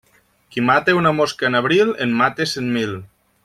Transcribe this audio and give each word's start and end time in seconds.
Qui 0.55 0.63
mata 0.69 0.95
una 1.01 1.11
mosca 1.19 1.47
en 1.51 1.59
abril, 1.61 1.95
en 2.07 2.19
mata 2.23 2.49
cent 2.57 2.73
mil. 2.79 3.01